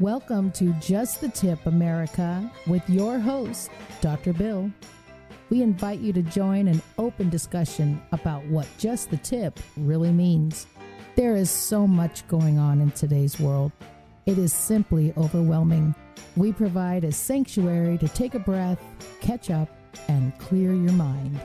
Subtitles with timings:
[0.00, 3.70] Welcome to Just the Tip America with your host,
[4.00, 4.32] Dr.
[4.32, 4.70] Bill.
[5.50, 10.66] We invite you to join an open discussion about what just the tip really means.
[11.16, 13.72] There is so much going on in today's world.
[14.24, 15.94] It is simply overwhelming.
[16.34, 18.82] We provide a sanctuary to take a breath,
[19.20, 19.68] catch up,
[20.08, 21.38] and clear your mind.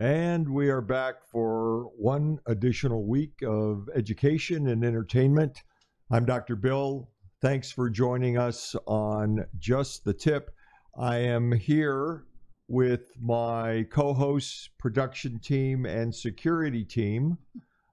[0.00, 5.64] And we are back for one additional week of education and entertainment.
[6.08, 6.54] I'm Dr.
[6.54, 7.10] Bill.
[7.42, 10.52] Thanks for joining us on Just the Tip.
[10.96, 12.26] I am here
[12.68, 17.36] with my co hosts, production team, and security team.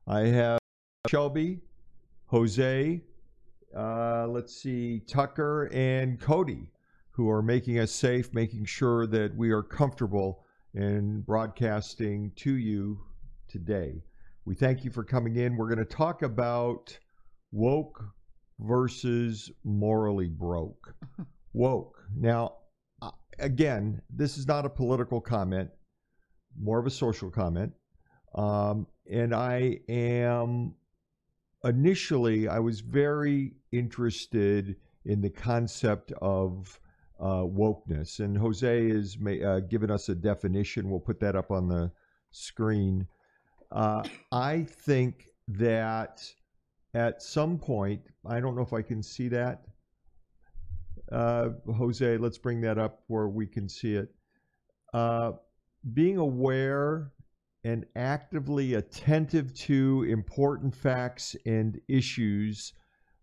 [0.05, 0.59] I have
[1.09, 1.61] Shelby,
[2.27, 3.01] Jose,
[3.75, 6.69] uh, let's see, Tucker, and Cody,
[7.09, 10.44] who are making us safe, making sure that we are comfortable
[10.75, 12.99] in broadcasting to you
[13.47, 14.03] today.
[14.43, 15.55] We thank you for coming in.
[15.55, 16.97] We're going to talk about
[17.51, 18.03] woke
[18.59, 20.93] versus morally broke.
[21.53, 21.97] woke.
[22.15, 22.57] Now,
[23.01, 25.69] uh, again, this is not a political comment,
[26.61, 27.71] more of a social comment.
[28.35, 30.75] Um, and I am
[31.63, 36.79] initially, I was very interested in the concept of
[37.19, 38.19] uh, wokeness.
[38.19, 40.89] And Jose has uh, given us a definition.
[40.89, 41.91] We'll put that up on the
[42.31, 43.07] screen.
[43.71, 46.23] Uh, I think that
[46.93, 49.63] at some point, I don't know if I can see that.
[51.11, 54.09] Uh, Jose, let's bring that up where we can see it.
[54.93, 55.33] Uh,
[55.93, 57.11] being aware
[57.63, 62.73] and actively attentive to important facts and issues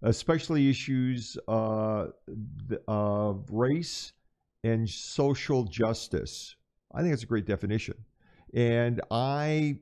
[0.02, 2.06] especially issues uh,
[2.88, 4.12] of race
[4.64, 6.56] and social justice.
[6.92, 7.94] I think it's a great definition.
[8.54, 9.78] And I,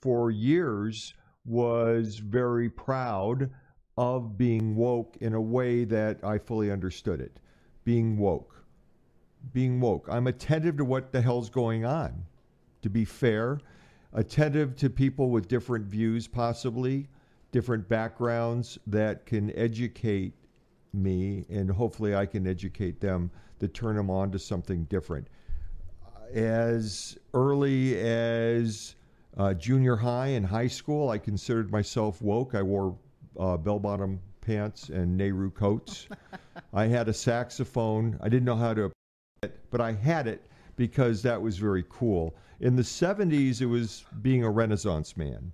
[0.00, 1.14] for years,
[1.44, 3.50] was very proud
[3.96, 7.38] of being woke in a way that I fully understood it.
[7.84, 8.54] Being woke.
[9.52, 10.06] Being woke.
[10.10, 12.24] I'm attentive to what the hell's going on,
[12.82, 13.60] to be fair,
[14.12, 17.08] attentive to people with different views, possibly,
[17.54, 20.32] different backgrounds that can educate
[20.92, 25.28] me, and hopefully I can educate them to turn them on to something different.
[26.32, 28.96] As early as
[29.36, 32.56] uh, junior high and high school, I considered myself woke.
[32.56, 32.96] I wore
[33.38, 36.08] uh, bell bottom pants and Nehru coats.
[36.72, 38.18] I had a saxophone.
[38.20, 38.90] I didn't know how to,
[39.44, 40.44] it, but I had it
[40.74, 42.34] because that was very cool.
[42.58, 45.52] In the 70s, it was being a Renaissance man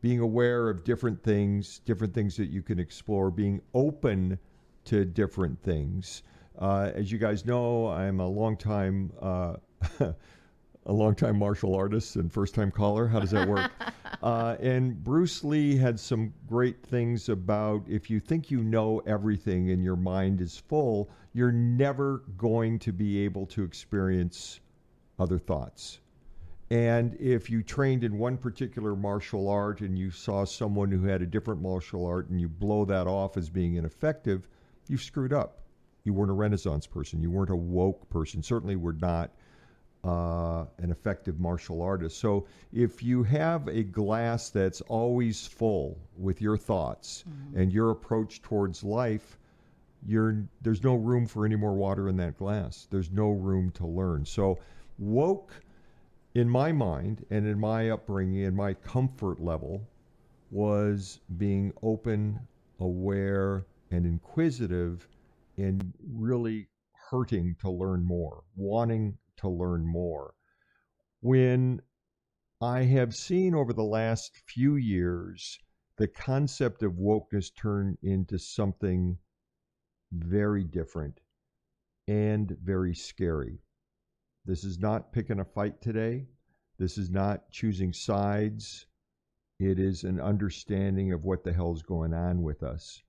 [0.00, 4.38] being aware of different things, different things that you can explore, being open
[4.84, 6.22] to different things.
[6.58, 9.56] Uh, as you guys know, I'm a long time uh,
[10.88, 13.06] a long time martial artist and first time caller.
[13.06, 13.70] How does that work?
[14.22, 19.70] uh, and Bruce Lee had some great things about if you think you know everything
[19.70, 24.60] and your mind is full, you're never going to be able to experience
[25.18, 26.00] other thoughts.
[26.70, 31.22] And if you trained in one particular martial art and you saw someone who had
[31.22, 34.48] a different martial art and you blow that off as being ineffective,
[34.86, 35.62] you've screwed up.
[36.04, 37.22] You weren't a Renaissance person.
[37.22, 38.42] You weren't a woke person.
[38.42, 39.30] Certainly, were not
[40.04, 42.18] uh, an effective martial artist.
[42.18, 47.60] So, if you have a glass that's always full with your thoughts mm-hmm.
[47.60, 49.38] and your approach towards life,
[50.06, 52.86] you're, there's no room for any more water in that glass.
[52.90, 54.24] There's no room to learn.
[54.24, 54.58] So,
[54.98, 55.52] woke
[56.38, 59.82] in my mind and in my upbringing and my comfort level
[60.52, 62.38] was being open,
[62.78, 65.08] aware, and inquisitive
[65.56, 66.68] and really
[67.10, 70.32] hurting to learn more, wanting to learn more.
[71.22, 71.82] When
[72.60, 75.58] I have seen over the last few years
[75.96, 79.18] the concept of wokeness turn into something
[80.12, 81.18] very different
[82.06, 83.58] and very scary.
[84.48, 86.24] This is not picking a fight today.
[86.78, 88.86] This is not choosing sides.
[89.60, 93.02] It is an understanding of what the hell's going on with us.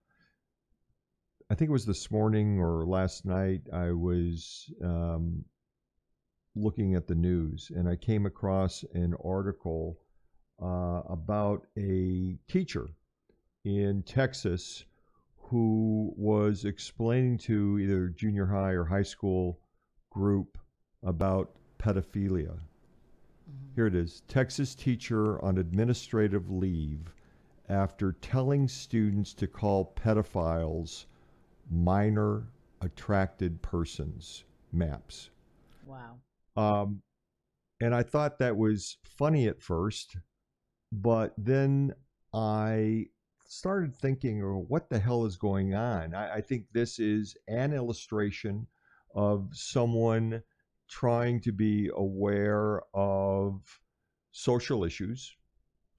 [1.49, 5.45] I think it was this morning or last night, I was um,
[6.57, 9.97] looking at the news and I came across an article
[10.61, 12.89] uh, about a teacher
[13.63, 14.83] in Texas
[15.37, 19.61] who was explaining to either junior high or high school
[20.09, 20.57] group
[21.03, 22.51] about pedophilia.
[22.51, 23.75] Mm-hmm.
[23.75, 27.13] Here it is Texas teacher on administrative leave
[27.69, 31.05] after telling students to call pedophiles
[31.71, 32.47] minor
[32.81, 35.29] attracted persons maps.
[35.85, 36.17] Wow.
[36.55, 37.01] Um,
[37.81, 40.17] and I thought that was funny at first
[40.91, 41.93] but then
[42.33, 43.07] I
[43.47, 46.13] started thinking, oh, what the hell is going on?
[46.13, 48.67] I, I think this is an illustration
[49.15, 50.43] of someone
[50.89, 53.61] trying to be aware of
[54.31, 55.35] social issues.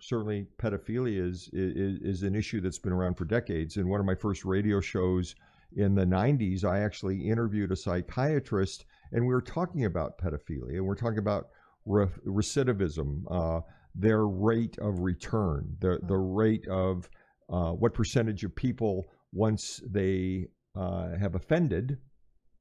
[0.00, 3.76] Certainly, pedophilia is, is, is an issue that's been around for decades.
[3.76, 5.34] In one of my first radio shows
[5.76, 10.94] in the 90s, I actually interviewed a psychiatrist and we were talking about pedophilia we're
[10.94, 11.48] talking about
[11.84, 13.60] re- recidivism, uh,
[13.94, 17.08] their rate of return, the, the rate of
[17.48, 20.46] uh, what percentage of people, once they
[20.76, 21.98] uh, have offended,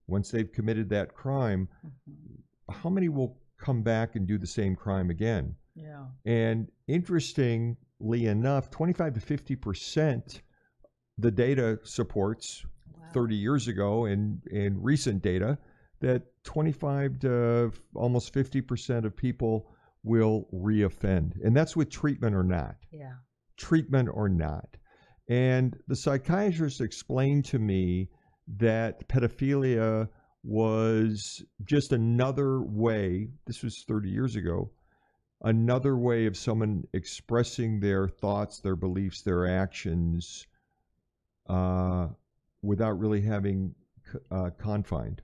[0.09, 2.73] once they've committed that crime, mm-hmm.
[2.73, 5.55] how many will come back and do the same crime again?
[5.75, 6.05] Yeah.
[6.25, 10.41] And interestingly enough, 25 to 50 percent,
[11.17, 13.07] the data supports wow.
[13.13, 15.57] 30 years ago and, and recent data
[16.01, 19.69] that 25 to almost 50 percent of people
[20.03, 21.33] will reoffend.
[21.43, 22.75] And that's with treatment or not.
[22.91, 23.13] Yeah.
[23.57, 24.77] Treatment or not.
[25.29, 28.09] And the psychiatrist explained to me
[28.57, 30.09] that pedophilia
[30.43, 34.71] was just another way, this was 30 years ago,
[35.41, 40.47] another way of someone expressing their thoughts, their beliefs, their actions
[41.47, 42.07] uh,
[42.61, 43.75] without really having
[44.31, 45.21] uh, confined.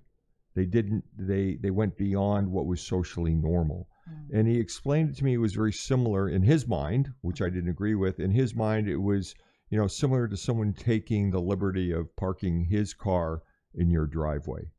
[0.56, 3.89] They didn't, they, they went beyond what was socially normal.
[4.10, 4.39] Mm.
[4.39, 7.50] And he explained it to me, it was very similar in his mind, which I
[7.50, 8.19] didn't agree with.
[8.19, 9.36] In his mind, it was,
[9.69, 13.41] you know, similar to someone taking the liberty of parking his car
[13.73, 14.69] in your driveway.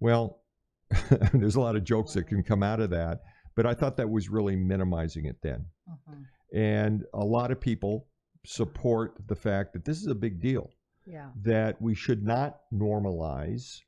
[0.00, 0.42] Well,
[1.32, 3.22] there's a lot of jokes that can come out of that,
[3.54, 5.66] but I thought that was really minimizing it then.
[5.88, 6.56] Mm-hmm.
[6.56, 8.06] And a lot of people
[8.44, 10.70] support the fact that this is a big deal.
[11.06, 11.30] Yeah.
[11.42, 13.80] That we should not normalize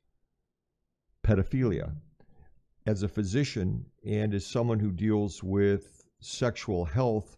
[1.23, 1.95] pedophilia.
[2.87, 7.35] As a physician and as someone who deals with sexual health,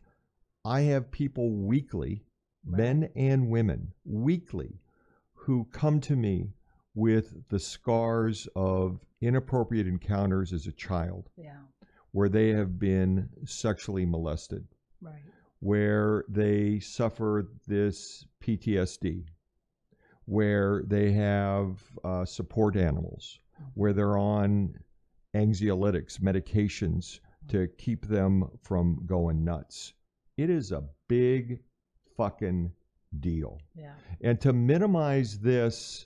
[0.64, 2.24] I have people weekly.
[2.66, 4.80] Men and women, weekly,
[5.34, 6.54] who come to me
[6.96, 11.30] with the scars of inappropriate encounters as a child.
[11.36, 11.58] Yeah.
[12.12, 14.66] Where they have been sexually molested.
[15.02, 15.24] Right.
[15.60, 19.26] Where they suffer this PTSD.
[20.26, 23.40] Where they have uh, support animals.
[23.56, 23.70] Mm-hmm.
[23.74, 24.76] Where they're on
[25.36, 27.20] anxiolytics, medications
[27.50, 29.94] to keep them from going nuts.
[30.38, 31.60] It is a big
[32.18, 32.72] fucking
[33.20, 33.60] deal.
[33.76, 33.94] Yeah.
[34.22, 36.06] And to minimize this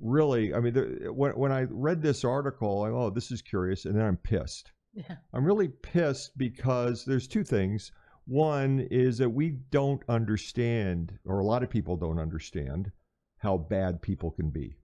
[0.00, 3.84] really, I mean, the, when, when I read this article, I, oh, this is curious,
[3.84, 4.72] and then I'm pissed.
[4.94, 5.16] Yeah.
[5.32, 7.92] I'm really pissed because there's two things.
[8.26, 12.90] One is that we don't understand, or a lot of people don't understand,
[13.38, 14.76] how bad people can be.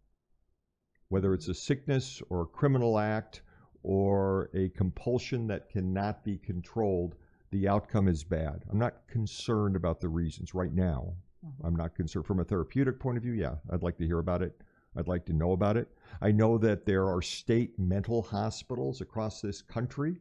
[1.09, 3.43] Whether it's a sickness or a criminal act
[3.83, 7.17] or a compulsion that cannot be controlled,
[7.53, 8.65] the outcome is bad.
[8.71, 11.13] I'm not concerned about the reasons right now.
[11.47, 11.67] Mm-hmm.
[11.67, 13.33] I'm not concerned from a therapeutic point of view.
[13.33, 14.61] Yeah, I'd like to hear about it.
[14.97, 15.89] I'd like to know about it.
[16.21, 20.21] I know that there are state mental hospitals across this country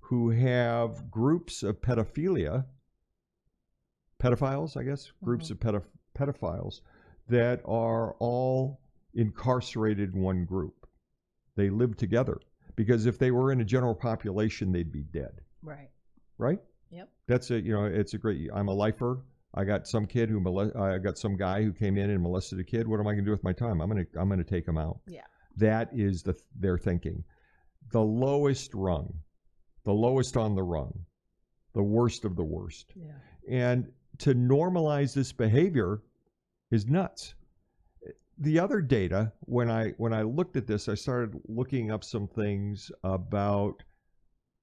[0.00, 2.64] who have groups of pedophilia,
[4.20, 5.24] pedophiles, I guess, mm-hmm.
[5.24, 5.84] groups of pedoph-
[6.18, 6.80] pedophiles
[7.28, 8.80] that are all
[9.14, 10.86] incarcerated in one group.
[11.56, 12.40] They live together
[12.76, 15.40] because if they were in a general population, they'd be dead.
[15.62, 15.90] Right.
[16.38, 16.60] Right?
[16.92, 17.08] Yep.
[17.26, 19.20] That's a, you know, it's a great, I'm a lifer.
[19.54, 22.58] I got some kid who molest, I got some guy who came in and molested
[22.60, 22.86] a kid.
[22.86, 23.80] What am I going to do with my time?
[23.80, 25.00] I'm going to I'm going to take him out.
[25.06, 25.24] Yeah.
[25.56, 27.24] That is the their thinking.
[27.90, 29.12] The lowest rung,
[29.84, 31.04] the lowest on the rung,
[31.74, 32.94] the worst of the worst.
[32.96, 33.12] Yeah.
[33.50, 36.00] And to normalize this behavior
[36.70, 37.34] is nuts.
[38.38, 42.26] The other data, when I when I looked at this, I started looking up some
[42.26, 43.82] things about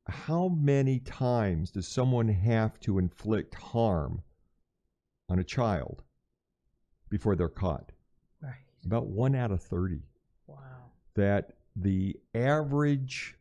[0.09, 4.21] how many times does someone have to inflict harm
[5.29, 6.03] on a child
[7.09, 7.91] before they're caught.
[8.41, 8.53] Right.
[8.85, 10.01] About one out of 30.
[10.47, 10.57] Wow.
[11.15, 13.35] That the average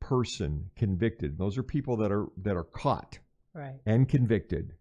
[0.00, 3.18] person convicted, those are people that are that are caught
[3.54, 3.80] right.
[3.86, 4.74] and convicted.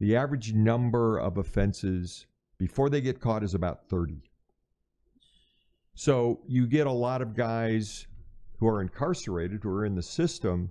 [0.00, 2.26] The average number of offenses
[2.58, 4.22] before they get caught is about 30.
[5.94, 8.06] So you get a lot of guys
[8.58, 10.70] who are incarcerated, who are in the system,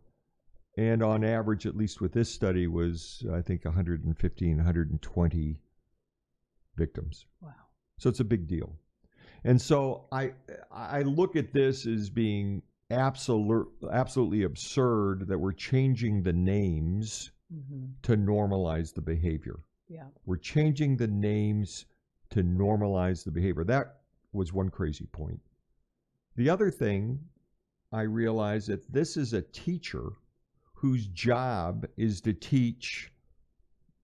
[0.78, 5.60] and on average, at least with this study, was I think 115, 120
[6.76, 7.26] victims.
[7.42, 7.52] Wow!
[7.98, 8.76] So it's a big deal,
[9.44, 10.34] and so I
[10.72, 17.86] I look at this as being absolute absolutely absurd that we're changing the names mm-hmm.
[18.04, 19.60] to normalize the behavior.
[19.90, 21.86] Yeah, we're changing the names
[22.32, 23.64] to normalize the behavior.
[23.64, 23.96] That
[24.34, 25.40] was one crazy point.
[26.36, 27.20] The other thing
[27.92, 30.10] I realized that this is a teacher
[30.74, 33.12] whose job is to teach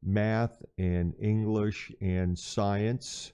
[0.01, 3.33] math and English and science,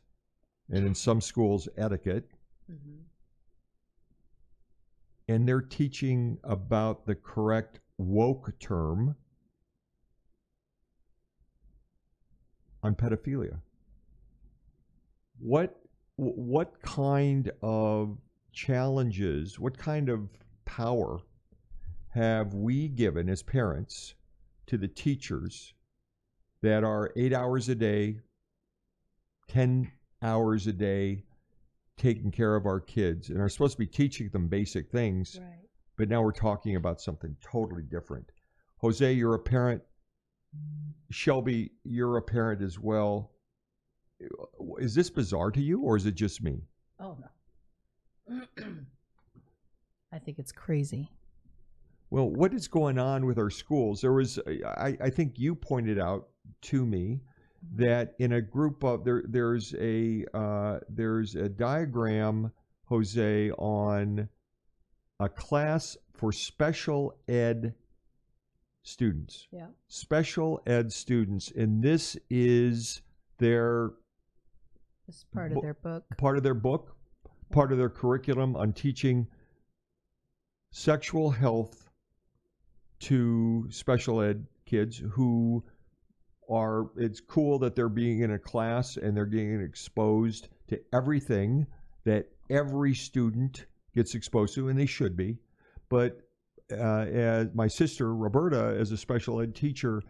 [0.69, 2.29] and in some schools, etiquette.
[2.69, 3.05] Mhm.
[5.27, 9.15] And they're teaching about the correct woke term
[12.81, 13.61] on pedophilia.
[15.39, 15.75] What
[16.15, 18.17] what kind of
[18.51, 20.29] challenges, what kind of
[20.65, 21.19] power
[22.09, 24.15] have we given as parents
[24.67, 25.73] to the teachers
[26.61, 28.19] that are eight hours a day,
[29.47, 29.91] 10
[30.21, 31.23] hours a day,
[31.97, 35.59] taking care of our kids and are supposed to be teaching them basic things, Right.
[35.97, 38.31] but now we're talking about something totally different.
[38.77, 39.81] Jose, you're a parent.
[41.11, 43.31] Shelby, you're a parent as well.
[44.79, 46.63] Is this bizarre to you or is it just me?
[46.99, 48.45] Oh no.
[50.11, 51.09] I think it's crazy.
[52.11, 54.01] Well, what is going on with our schools?
[54.01, 56.27] There was, I, I think you pointed out
[56.63, 57.21] to me
[57.75, 62.51] that in a group of there, there's a uh, there's a diagram,
[62.85, 64.29] Jose, on
[65.19, 67.73] a class for special ed
[68.83, 69.47] students.
[69.51, 69.67] Yeah.
[69.87, 73.01] Special ed students, and this is
[73.39, 73.93] their
[75.07, 76.03] It's part Bo- of their book.
[76.17, 76.95] part of their book,
[77.51, 79.27] part of their curriculum on teaching
[80.71, 81.89] sexual health
[82.99, 85.63] to special ed kids who
[86.49, 91.65] are it's cool that they're being in a class and they're getting exposed to everything
[92.05, 95.37] that every student gets exposed to and they should be
[95.89, 96.19] but
[96.71, 100.01] uh, as my sister roberta as a special ed teacher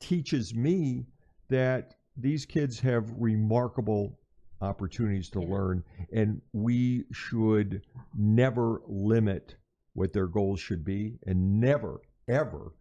[0.00, 1.06] teaches me
[1.48, 4.18] that these kids have remarkable
[4.60, 5.48] opportunities to Yeah.
[5.48, 7.82] learn and we should
[8.14, 9.54] never limit
[9.94, 12.72] what their goals should be and never ever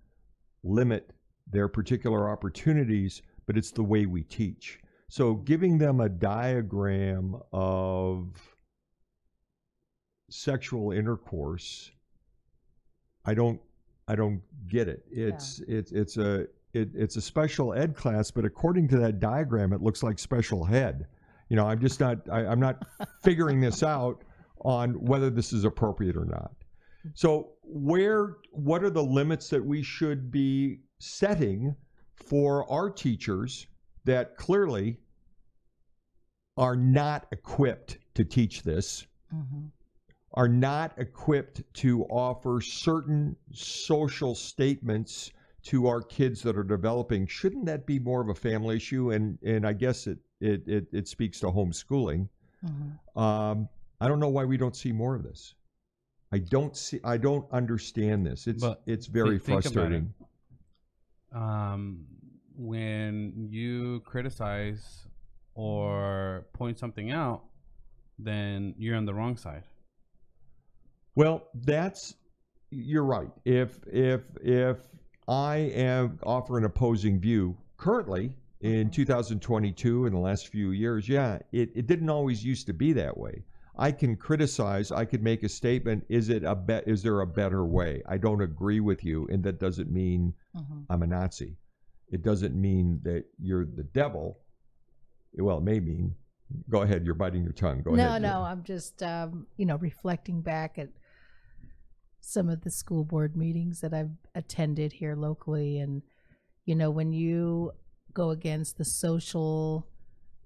[0.63, 1.11] limit
[1.51, 4.79] their particular opportunities but it's the way we teach.
[5.07, 8.35] So giving them a diagram of
[10.29, 11.89] sexual intercourse
[13.25, 13.59] i don't
[14.07, 15.03] i don't get it.
[15.09, 16.41] It's it's it's a
[16.73, 20.63] it, it's a special ed class but according to that diagram it looks like special
[20.63, 21.07] head
[21.49, 22.85] you know i'm just not I, i'm not
[23.23, 24.23] figuring this out
[24.63, 26.51] on whether this is appropriate or not
[27.13, 31.75] so where what are the limits that we should be setting
[32.15, 33.67] for our teachers
[34.05, 34.97] that clearly
[36.57, 39.67] are not equipped to teach this Mm-hmm.
[40.33, 47.67] are not equipped to offer certain social statements to our kids that are developing shouldn't
[47.67, 51.07] that be more of a family issue and and i guess it it it, it
[51.07, 52.27] speaks to homeschooling
[52.65, 53.19] Mm-hmm.
[53.21, 53.69] um,
[54.01, 55.53] i don't know why we don't see more of this
[56.31, 60.13] i don't see i don't understand this it's But it's very think- think about frustrating
[61.31, 62.05] um,
[62.57, 65.05] when you criticize
[65.55, 67.43] or point something out,
[68.17, 69.63] then you're on the wrong side.
[71.15, 72.15] Well, that's
[72.71, 73.29] you're right.
[73.45, 74.77] If if if
[75.27, 81.39] I am offer an opposing view currently in 2022 in the last few years, yeah,
[81.51, 83.43] it, it didn't always used to be that way.
[83.79, 87.27] I can criticize, I could make a statement, is it a bet is there a
[87.27, 88.03] better way?
[88.05, 90.79] I don't agree with you, and that doesn't mean Mm-hmm.
[90.89, 91.55] I'm a Nazi.
[92.11, 94.39] It doesn't mean that you're the devil.
[95.33, 96.15] Well, it may mean
[96.69, 97.81] go ahead, you're biting your tongue.
[97.83, 98.21] Go no, ahead.
[98.23, 98.41] no, no.
[98.41, 100.89] I'm just um, you know reflecting back at
[102.21, 106.01] some of the school board meetings that I've attended here locally, and
[106.65, 107.73] you know when you
[108.13, 109.87] go against the social,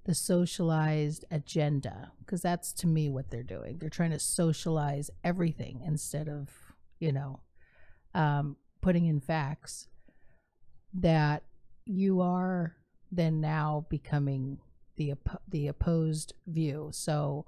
[0.06, 3.78] the socialized agenda, because that's to me what they're doing.
[3.78, 6.50] They're trying to socialize everything instead of
[7.00, 7.40] you know
[8.14, 9.88] um, putting in facts
[10.94, 11.44] that
[11.86, 12.76] you are
[13.12, 14.60] then now becoming
[14.96, 16.90] the oppo- the opposed view.
[16.92, 17.46] So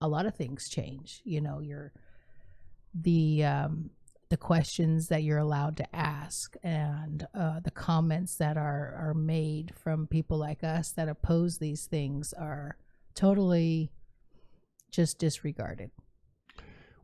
[0.00, 1.20] a lot of things change.
[1.24, 1.92] You know, your
[2.94, 3.90] the um,
[4.30, 9.72] the questions that you're allowed to ask and uh, the comments that are are made
[9.74, 12.76] from people like us that oppose these things are
[13.14, 13.90] totally
[14.90, 15.90] just disregarded.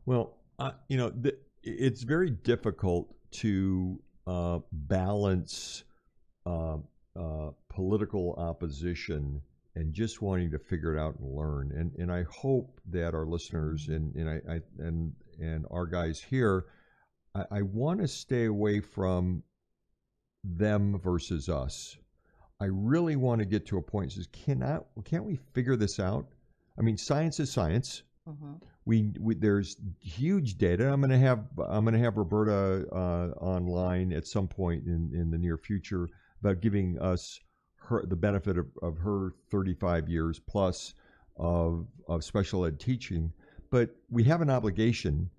[0.05, 5.83] Well, uh, you know, th- it's very difficult to uh, balance
[6.45, 6.77] uh,
[7.15, 9.41] uh, political opposition
[9.75, 11.71] and just wanting to figure it out and learn.
[11.75, 16.21] And and I hope that our listeners and and I, I and and our guys
[16.21, 16.65] here,
[17.35, 19.43] I, I want to stay away from
[20.43, 21.97] them versus us.
[22.59, 25.99] I really want to get to a point that says, cannot can't we figure this
[25.99, 26.27] out?
[26.79, 28.03] I mean, science is science
[28.85, 30.91] we, we there's huge data.
[30.91, 35.37] I'm gonna have I'm gonna have Roberta uh, online at some point in in the
[35.37, 36.07] near future
[36.39, 37.39] about giving us
[37.77, 40.93] her the benefit of, of her 35 years plus
[41.37, 43.31] of of special ed teaching,
[43.69, 45.29] but we have an obligation.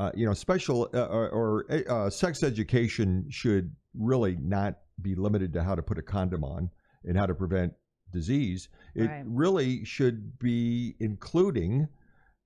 [0.00, 5.52] Uh, you know, special uh, or, or uh, sex education should really not be limited
[5.52, 6.70] to how to put a condom on
[7.04, 7.74] and how to prevent
[8.10, 8.70] disease.
[8.94, 9.22] It Right.
[9.26, 11.86] really should be including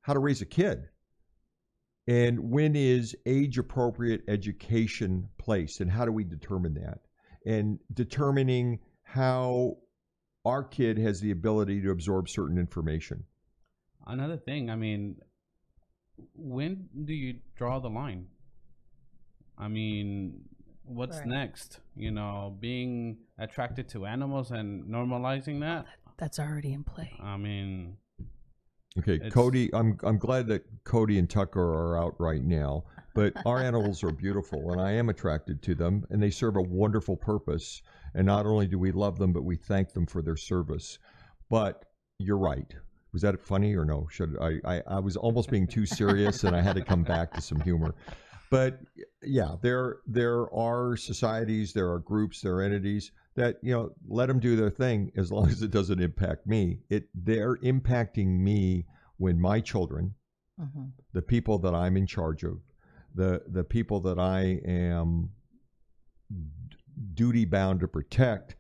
[0.01, 0.89] how to raise a kid
[2.09, 6.99] and when is age appropriate education placed and how do we determine that
[7.47, 9.77] and determining how
[10.45, 13.23] our kid has the ability to absorb certain information
[14.07, 15.17] Another thing, I mean,
[16.35, 18.29] when do you draw the line?
[19.57, 20.45] I mean,
[20.85, 21.27] what's Right.
[21.27, 21.81] next?
[21.97, 25.87] You know, being attracted to animals and normalizing oh, that.
[26.17, 27.13] That's already in play.
[27.21, 27.97] I mean,
[28.99, 33.33] okay It's- cody i'm i'm glad that cody and tucker are out right now but
[33.45, 37.17] our animals are beautiful and i am attracted to them and they serve a wonderful
[37.17, 37.83] purpose
[38.15, 40.99] and not only do we love them but we thank them for their service
[41.51, 41.85] but
[42.19, 42.75] you're right
[43.15, 44.07] was that funny or no?
[44.11, 47.33] Should i i, I was almost being too serious and i had to come back
[47.35, 47.95] to some humor.
[48.51, 48.81] But
[49.23, 54.27] yeah there there are societies there are groups there are entities that you know let
[54.27, 56.81] them do their thing as long as it doesn't impact me.
[56.91, 58.85] It they're impacting me
[59.17, 60.15] when my children
[60.61, 60.93] Mhm.
[61.13, 62.61] the people that i'm in charge of
[63.13, 65.31] the the people that i am
[67.15, 68.55] duty bound to protect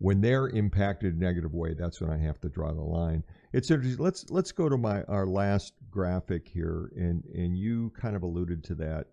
[0.00, 3.22] when they're impacted in a negative way that's when i have to draw the line
[3.52, 8.16] it's interesting let's let's go to my our last graphic here and and you kind
[8.16, 9.06] of alluded to that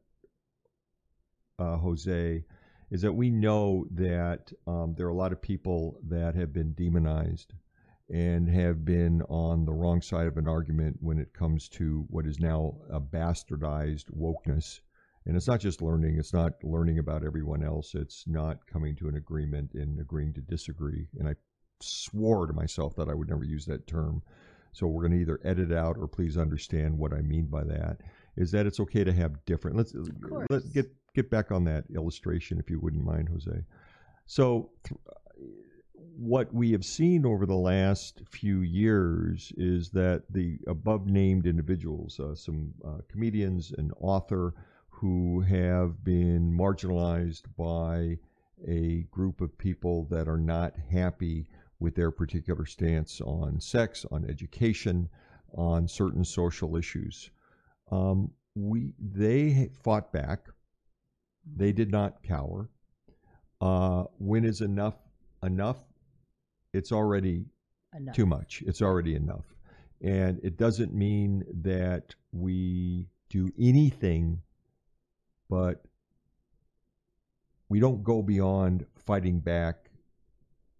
[1.59, 2.43] uh, jose
[2.89, 6.73] is that we know that um, there are a lot of people that have been
[6.73, 7.53] demonized
[8.09, 12.25] and have been on the wrong side of an argument when it comes to what
[12.25, 14.79] is now a bastardized wokeness.
[15.27, 19.09] And it's not just learning, it's not learning about everyone else, it's not coming to
[19.09, 21.05] an agreement and agreeing to disagree.
[21.19, 21.35] And I
[21.81, 24.23] swore to myself that I would never use that term.
[24.71, 27.97] So we're going to either edit out or please understand what I mean by that.
[28.37, 29.75] Is that it's okay to have different.
[29.75, 30.47] Let's course.
[30.49, 33.65] let get get back on that illustration if you wouldn't mind, Jose.
[34.27, 34.99] So th-
[36.15, 42.19] what we have seen over the last few years is that the above named individuals,
[42.19, 44.53] uh, some uh, comedians, an author,
[44.99, 48.17] who have been marginalized by
[48.67, 51.47] a group of people that are not happy
[51.79, 55.07] with their particular stance on sex, on education,
[55.55, 57.29] on certain social issues.
[57.91, 60.47] Um, we they fought back.
[61.55, 62.69] They did not cower.
[63.61, 64.95] Uh, when is enough
[65.43, 65.77] enough?
[66.73, 67.45] It's already
[67.95, 68.15] Enough.
[68.15, 68.63] too much.
[68.65, 69.45] It's already enough.
[70.01, 74.41] And it doesn't mean that we do anything,
[75.49, 75.83] but
[77.69, 79.91] we don't go beyond fighting back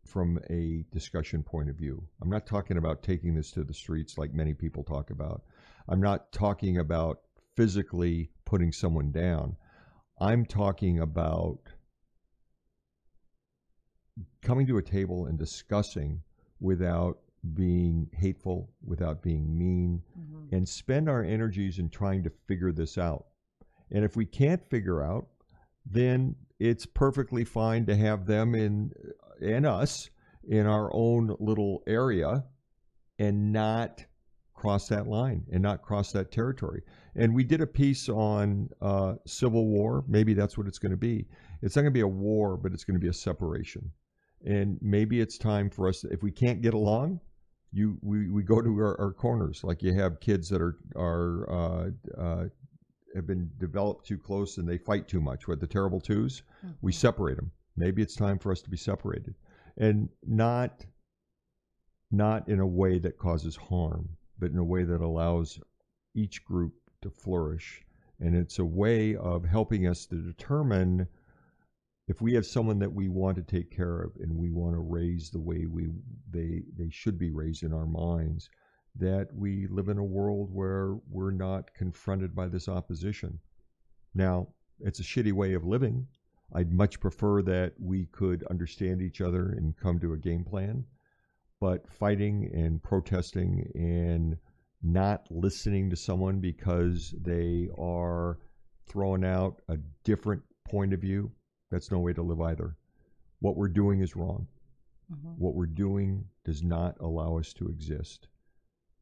[0.05, 2.07] from a discussion point of view.
[2.21, 5.43] I'm not talking about taking this to the streets like many people talk about.
[5.89, 7.19] I'm not talking about
[7.55, 9.57] physically putting someone down.
[10.19, 11.59] I'm talking about
[14.41, 16.23] coming to a table and discussing
[16.59, 17.19] without
[17.53, 20.51] being hateful, without being mean, Mhm.
[20.51, 23.26] and spend our energies in trying to figure this out.
[23.91, 25.27] And if we can't figure out,
[25.85, 28.91] then it's perfectly fine to have them in
[29.41, 30.09] and us
[30.47, 32.43] in our own little area
[33.19, 34.03] and not
[34.53, 36.81] cross that line and not cross that territory.
[37.15, 40.03] And we did a piece on uh, civil war.
[40.07, 41.27] Maybe that's what it's going to be.
[41.61, 43.91] It's not going to be a war, but it's going to be a separation.
[44.45, 46.03] And maybe it's time for us.
[46.03, 47.19] If we can't get along,
[47.71, 49.63] you we, we go to our, our corners.
[49.63, 52.43] Like you have kids that are are uh, uh,
[53.15, 55.47] have been developed too close and they fight too much.
[55.47, 56.43] With the terrible twos,
[56.81, 56.95] we Mhm.
[56.95, 57.51] separate them.
[57.75, 59.35] Maybe it's time for us to be separated,
[59.77, 60.85] and not
[62.09, 65.59] not in a way that causes harm, but in a way that allows
[66.15, 67.85] each group to flourish.
[68.19, 71.07] And it's a way of helping us to determine
[72.07, 74.79] if we have someone that we want to take care of and we want to
[74.79, 75.89] raise the way we
[76.29, 78.49] they they should be raised in our minds
[78.99, 83.39] that we live in a world where we're not confronted by this opposition
[84.13, 84.47] now
[84.79, 86.07] it's a shitty way of living
[86.55, 90.83] i'd much prefer that we could understand each other and come to a game plan
[91.59, 94.37] but fighting and protesting and
[94.83, 98.37] not listening to someone because they are
[98.85, 101.31] throwing out a different point of view
[101.69, 102.77] that's no way to live either.
[103.39, 104.47] What we're doing is wrong.
[105.11, 105.37] Mhm.
[105.37, 108.27] What we're doing does not allow us to exist.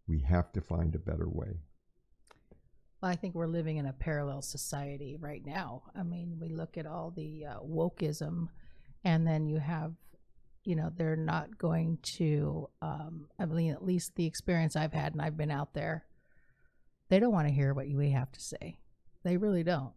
[0.08, 1.60] We have to find a better way.
[3.02, 5.84] Well, I think we're living in a parallel society right now.
[5.96, 8.50] I mean, we look at all the uh, wokeism
[9.06, 9.94] and then you have
[10.66, 15.14] you know they're not going to um i mean at least the experience i've had
[15.14, 16.04] and i've been out there
[17.10, 18.80] they don't want to hear what we have to say
[19.24, 19.94] they really don't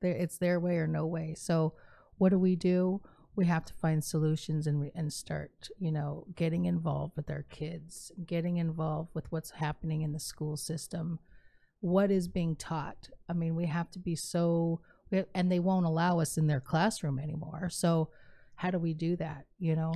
[0.00, 1.74] they it's their way or no way so
[2.18, 3.00] what do we do
[3.36, 7.44] we have to find solutions and we, and start you know getting involved with our
[7.50, 11.18] kids getting involved with what's happening in the school system
[11.80, 14.80] what is being taught i mean we have to be so
[15.34, 18.08] and they won't allow us in their classroom anymore so
[18.56, 19.92] how do we do that you know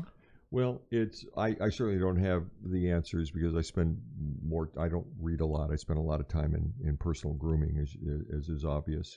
[0.53, 3.96] Well, it's I, I certainly don't have the answers because I spend
[4.44, 4.68] more.
[4.76, 5.70] I don't read a lot.
[5.70, 7.96] I spend a lot of time in, in personal grooming, as,
[8.37, 9.16] as is obvious.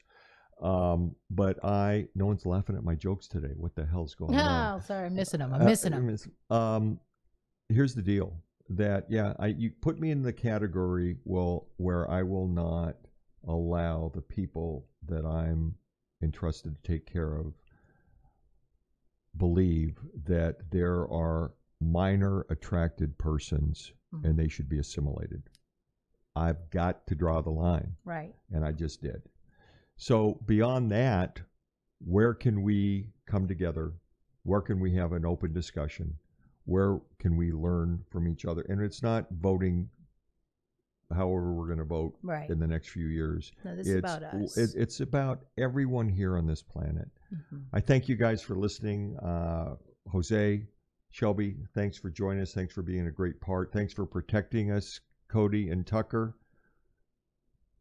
[0.63, 3.51] Um, but I no one's laughing at my jokes today.
[3.57, 4.77] What the hell's going on?
[4.77, 6.17] oh sorry i'm missing them i'm Uh, missing them
[6.49, 6.99] Um,
[7.69, 8.33] here's the deal.
[8.69, 12.95] That yeah, I you put me in the category well where I will not
[13.45, 15.75] allow the people that I'm
[16.21, 17.53] entrusted to take care of
[19.37, 24.23] believe that there are minor attracted persons Mhm.
[24.29, 25.43] and they should be assimilated.
[26.35, 29.23] I've got to draw the line right and I just did.
[29.97, 31.39] So beyond that,
[32.05, 33.93] where can we come together?
[34.43, 36.15] Where can we have an open discussion?
[36.65, 38.61] Where can we learn from each other?
[38.67, 39.89] And it's not voting
[41.13, 43.51] however we're going to vote right in the next few years.
[43.63, 47.07] no this is it's about us it- it's about everyone here on this planet.
[47.31, 47.65] Mhm.
[47.71, 49.15] I thank you guys for listening.
[49.19, 49.75] Uh,
[50.07, 50.65] Jose,
[51.11, 52.53] Shelby, thanks for joining us.
[52.53, 53.71] Thanks for being a great part.
[53.71, 56.35] Thanks for protecting us, Cody and Tucker.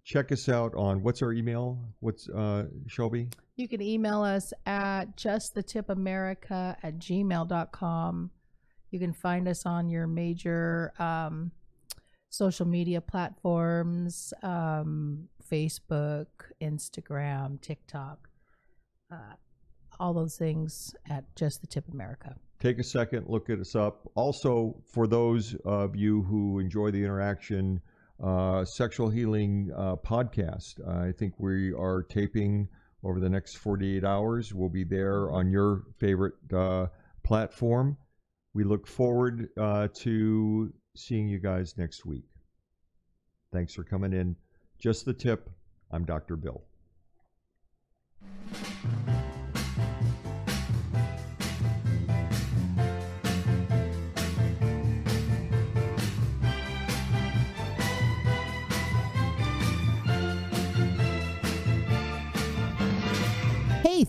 [0.04, 1.78] Check us out on what's our email?
[2.00, 3.28] What's uh, Shelby?
[3.56, 8.30] You can email us at justthetipamerica at gmail.com.
[8.90, 11.52] You can find us on your major um,
[12.30, 16.26] social media platforms um, Facebook,
[16.60, 18.28] Instagram, TikTok,
[19.12, 19.34] uh,
[20.00, 22.34] all those things at Just the Tip America.
[22.58, 24.08] Take a second, look at us up.
[24.14, 27.80] Also, for those of you who enjoy the interaction,
[28.22, 30.86] uh, Sexual Healing uh, podcast.
[30.88, 32.68] I think we are taping
[33.04, 34.54] over the next 48 hours.
[34.54, 36.86] We'll be there on your favorite uh,
[37.24, 37.96] platform.
[38.54, 42.24] We look forward uh, to seeing you guys next week.
[43.52, 44.36] Thanks for coming in.
[44.78, 45.50] Just the tip.
[45.90, 46.36] I'm Dr.
[46.36, 46.62] Bill.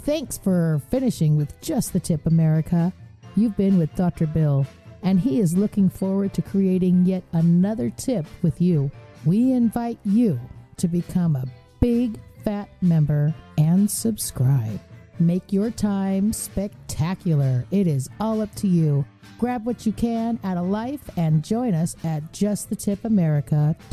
[0.03, 2.93] Thanks for finishing with Just the Tip America.
[3.35, 4.27] You've been with Dr.
[4.27, 4.65] Bill,
[5.01, 8.91] and he is looking forward to creating yet another tip with you.
[9.25, 10.39] We invite you
[10.77, 11.45] to become a
[11.79, 14.79] big fat member and subscribe.
[15.19, 17.65] Make your time spectacular.
[17.71, 19.05] It is all up to you.
[19.39, 23.75] Grab what you can out of life and join us at justthetipamerica.com.